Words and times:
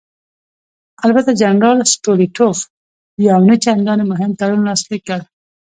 البته 1.05 1.31
جنرال 1.41 1.77
ستولیتوف 1.93 2.57
یو 3.27 3.39
نه 3.49 3.55
چندانې 3.63 4.03
مهم 4.11 4.31
تړون 4.39 4.61
لاسلیک 4.67 5.01
کړ. 5.07 5.19